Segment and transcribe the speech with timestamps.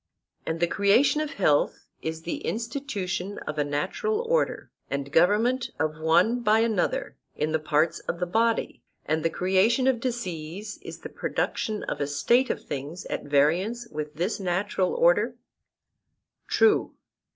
[0.47, 5.99] And the creation of health is the institution of a natural order and government of
[5.99, 11.01] one by another in the parts of the body; and the creation of disease is
[11.01, 15.35] the production of a state of things at variance with this natural order?
[16.47, 16.95] True.